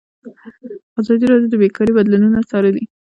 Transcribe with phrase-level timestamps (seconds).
[0.99, 2.83] ازادي راډیو د بیکاري بدلونونه څارلي.